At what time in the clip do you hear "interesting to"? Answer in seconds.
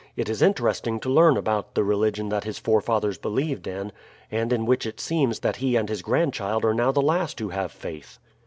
0.41-1.11